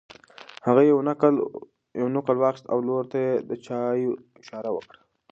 هغې 0.65 0.83
یو 2.03 2.07
نقل 2.15 2.35
واخیست 2.39 2.65
او 2.71 2.77
لور 2.87 3.03
ته 3.11 3.17
یې 3.25 3.31
د 3.49 3.51
چایو 3.65 4.11
اشاره 4.41 4.69
وکړه. 4.73 4.99